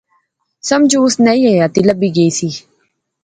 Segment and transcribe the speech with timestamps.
[0.69, 2.49] سمجھو اس نئی حیاتی لبی گئی سی